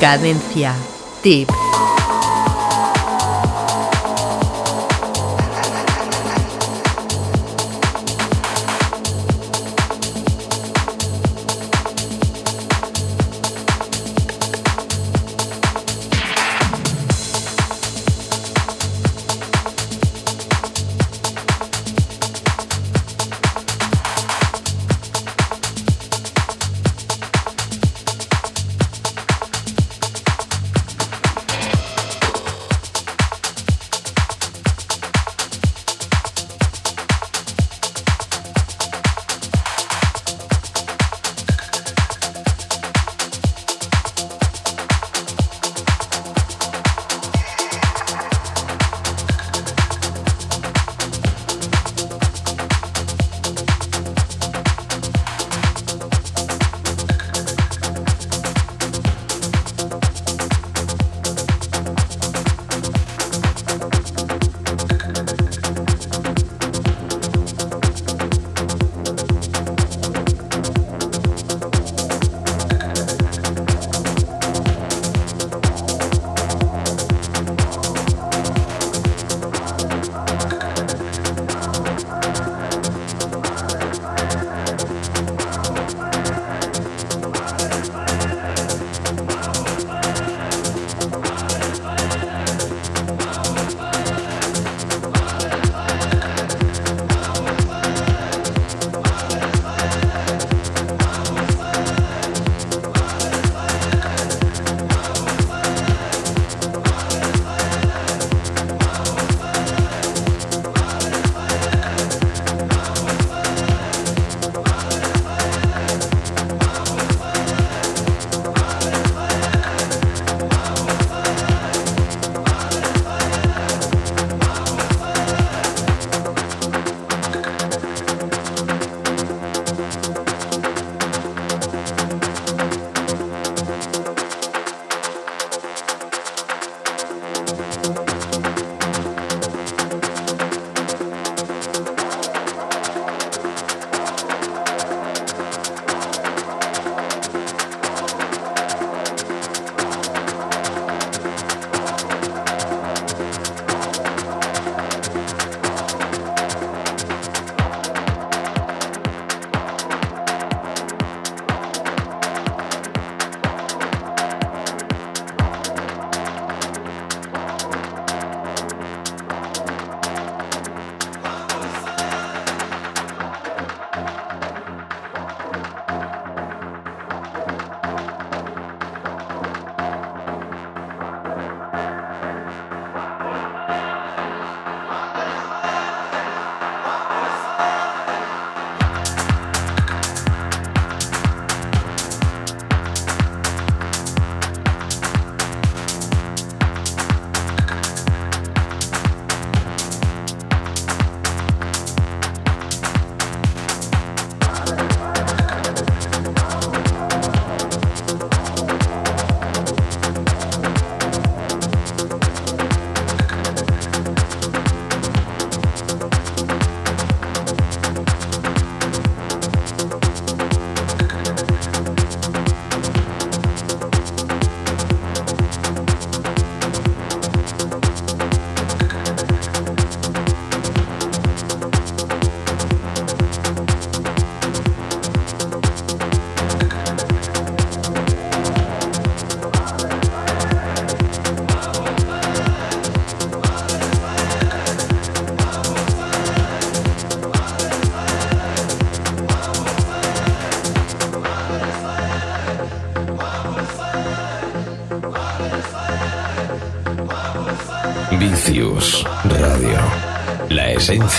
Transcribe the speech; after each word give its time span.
Cadencia. 0.00 0.76
Tip. 1.22 1.57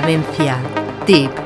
Cadencia. 0.00 0.62
Tip. 1.06 1.37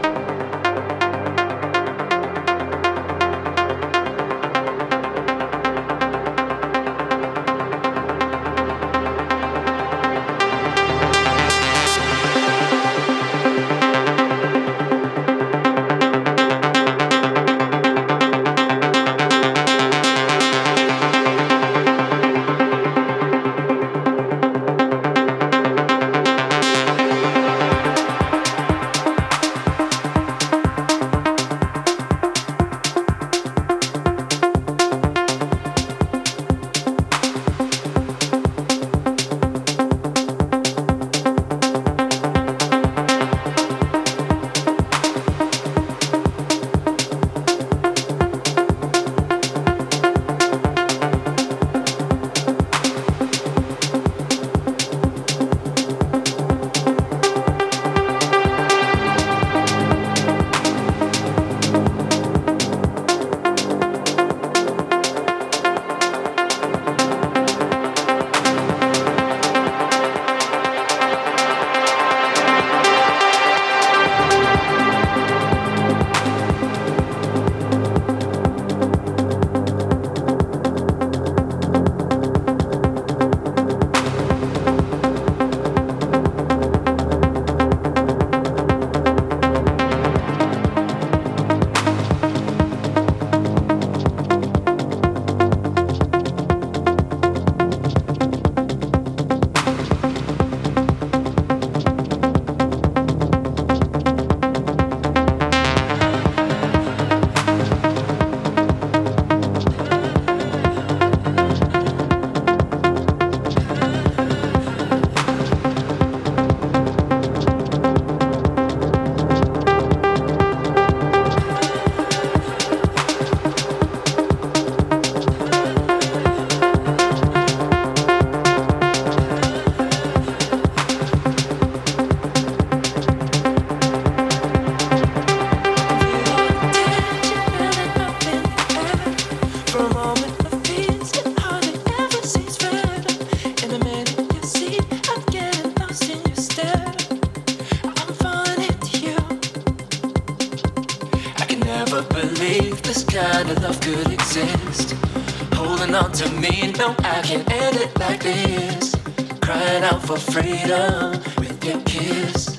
freedom 160.53 161.13
with 161.39 161.65
your 161.65 161.81
kiss. 161.83 162.59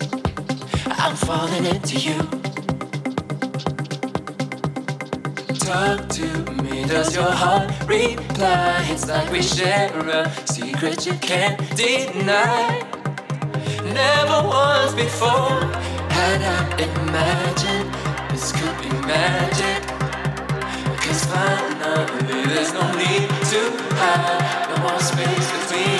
I'm 0.86 1.16
falling 1.16 1.66
into 1.66 2.00
you. 2.00 2.18
Talk 5.60 6.10
to 6.18 6.28
me, 6.64 6.86
does 6.86 7.16
your 7.16 7.32
heart 7.32 7.70
reply? 7.88 8.86
It's 8.90 9.08
like 9.08 9.32
we 9.32 9.42
share 9.44 9.92
a 10.10 10.22
secret 10.46 11.06
you 11.06 11.14
can't 11.14 11.60
deny. 11.76 12.82
Never 13.84 14.40
once 14.48 14.94
before 14.94 15.62
had 16.16 16.42
I 16.42 16.62
imagined 16.90 17.90
this 18.32 18.52
could 18.58 18.76
be 18.82 18.90
magic. 19.06 19.82
Cause 21.04 21.26
finally 21.26 22.44
there's 22.50 22.74
no 22.74 22.86
need 23.02 23.30
to 23.52 23.62
hide, 24.00 24.70
no 24.70 24.76
more 24.84 25.00
space 25.00 25.48
between. 25.52 25.93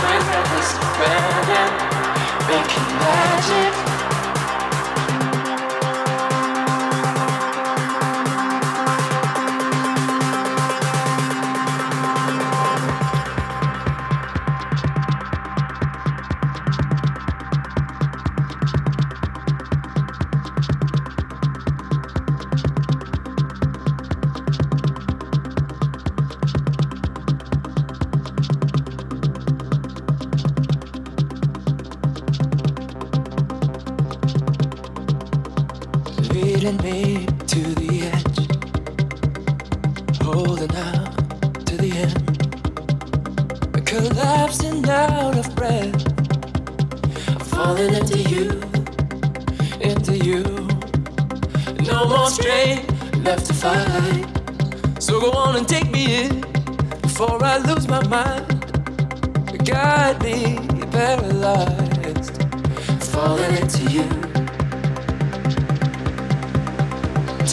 Friends 0.00 0.28
at 0.28 0.46
this 0.54 1.27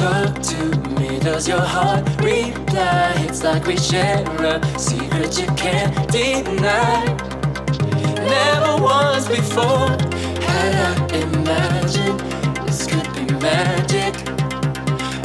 talk 0.06 0.40
to 0.40 0.64
me? 1.00 1.18
Does 1.20 1.48
your 1.48 1.66
heart 1.76 2.06
reply? 2.22 3.14
It's 3.28 3.44
like 3.44 3.66
we 3.66 3.76
share 3.76 4.24
a 4.54 4.54
secret 4.78 5.32
you 5.40 5.48
can't 5.64 5.96
deny. 6.12 7.02
Never 8.36 8.74
once 8.84 9.28
before 9.28 9.90
had 10.48 10.74
I 10.86 10.94
imagined 11.26 12.20
this 12.68 12.86
could 12.86 13.08
be 13.16 13.26
magic. 13.50 14.14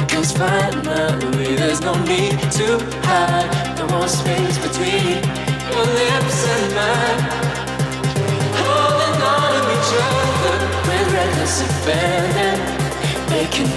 Cause 0.09 0.33
finally 0.33 1.53
there's 1.61 1.83
no 1.83 1.95
need 2.13 2.39
to 2.59 2.69
hide. 3.09 3.51
No 3.79 3.85
more 3.93 4.09
space 4.09 4.57
between 4.67 5.17
your 5.73 5.87
lips 6.01 6.39
and 6.55 6.67
mine 6.79 7.23
holding 8.65 9.17
on 9.33 9.49
to 9.57 9.61
each 9.77 9.93
other 10.09 10.57
with 10.89 11.07
reckless 11.15 11.57
abandon. 11.69 12.80
making 13.31 13.71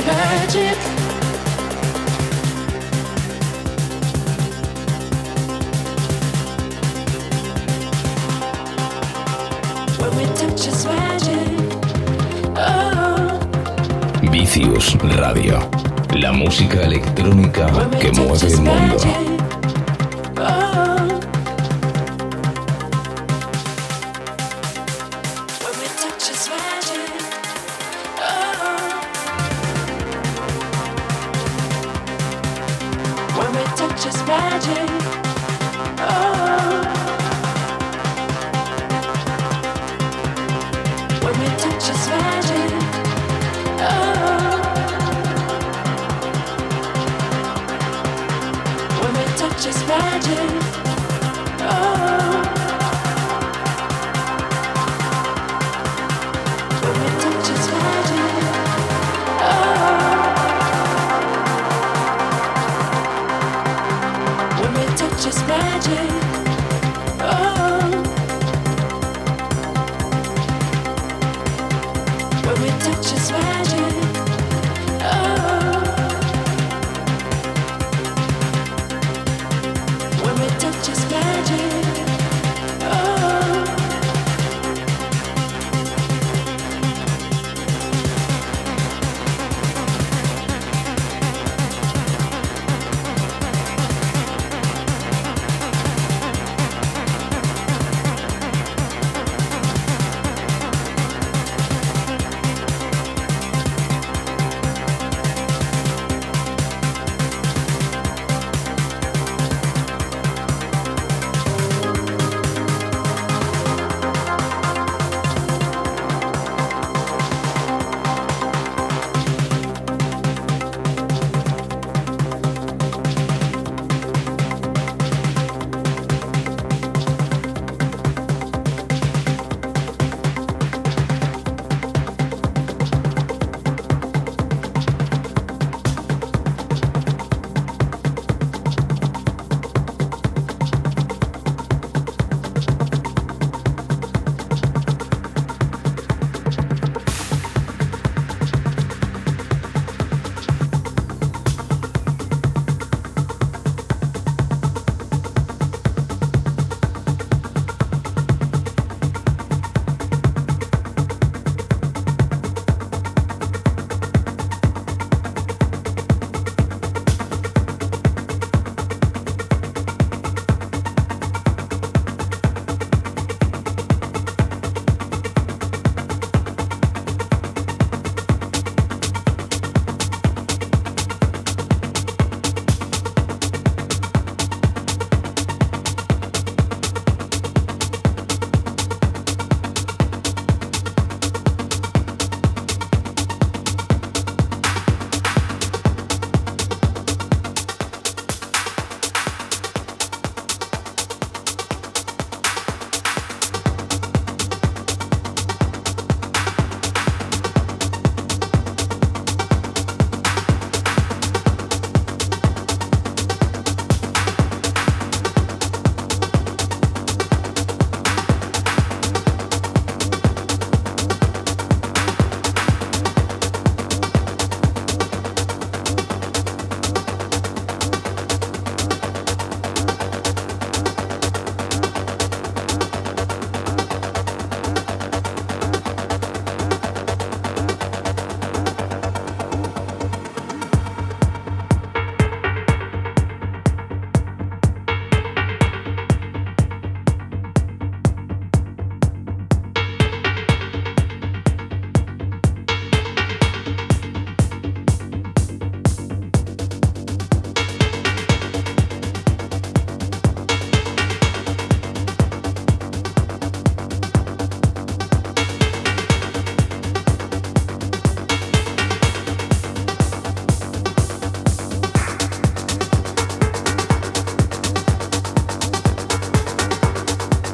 Vicius 14.31 14.97
Radio, 15.17 15.59
la 16.15 16.31
música 16.31 16.81
electrónica 16.81 17.67
que 17.99 18.11
mueve 18.11 18.47
el 18.47 18.61
mundo. 18.61 19.32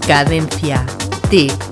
Cadencia. 0.09 0.83
Tip. 1.29 1.68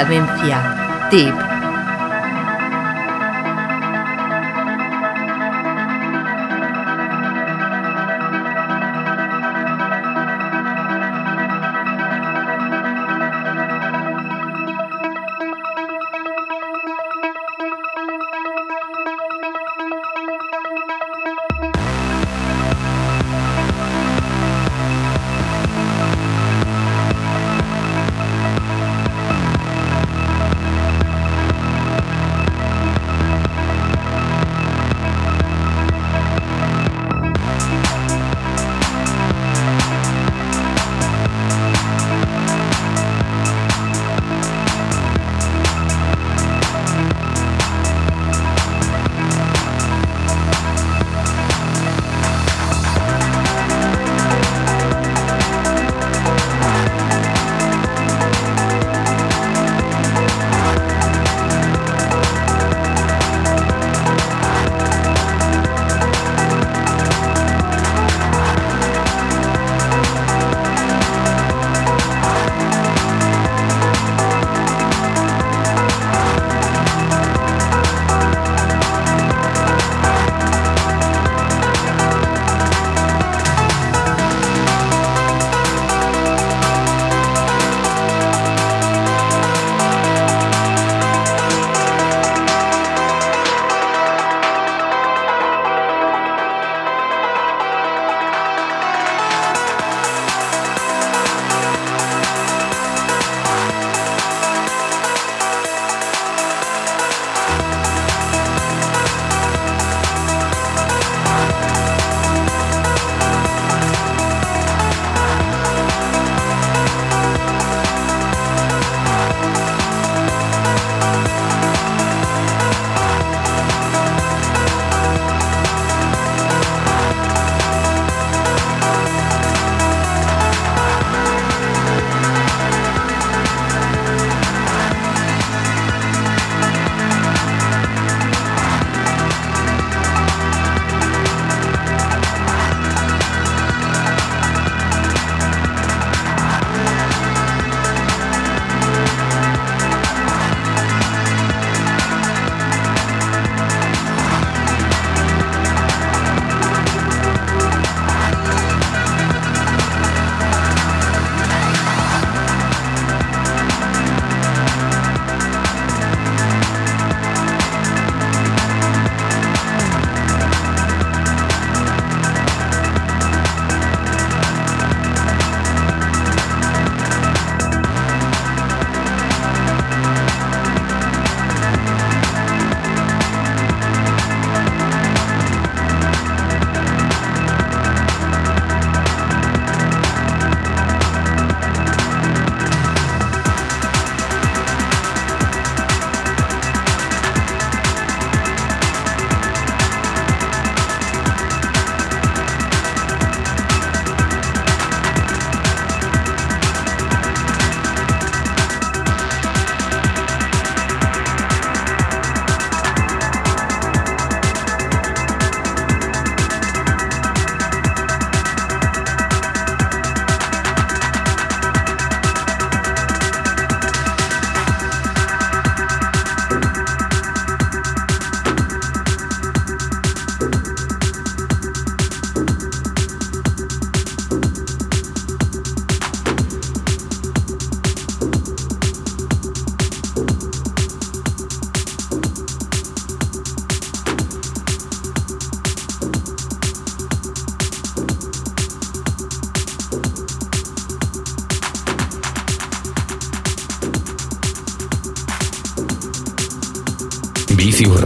Cadencia. 0.00 1.10
Tip. 1.10 1.49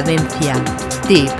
Cadencia. 0.00 0.54
Tip. 1.06 1.39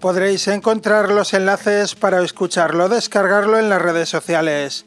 Podréis 0.00 0.46
encontrar 0.46 1.10
los 1.10 1.34
enlaces 1.34 1.96
para 1.96 2.22
escucharlo, 2.22 2.88
descargarlo 2.88 3.58
en 3.58 3.68
las 3.68 3.82
redes 3.82 4.08
sociales. 4.08 4.84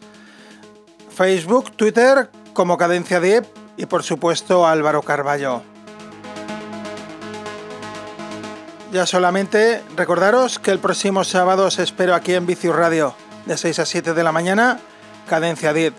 Facebook, 1.14 1.72
Twitter 1.76 2.30
como 2.54 2.78
Cadencia 2.78 3.20
Deep 3.20 3.46
y 3.76 3.86
por 3.88 4.04
supuesto 4.04 4.66
Álvaro 4.66 5.02
Carballo. 5.02 5.64
Ya 8.92 9.06
solamente 9.06 9.82
recordaros 9.96 10.60
que 10.60 10.72
el 10.72 10.80
próximo 10.80 11.24
sábado 11.24 11.66
os 11.66 11.80
espero 11.80 12.16
aquí 12.16 12.34
en 12.34 12.46
Vicius 12.46 12.76
Radio, 12.76 13.14
de 13.46 13.58
6 13.58 13.80
a 13.80 13.86
7 13.86 14.14
de 14.14 14.24
la 14.24 14.32
mañana, 14.32 14.80
Cadencia 15.28 15.74
Deep. 15.74 15.94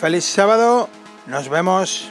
Feliz 0.00 0.24
sábado, 0.24 0.88
nos 1.26 1.48
vemos. 1.50 2.10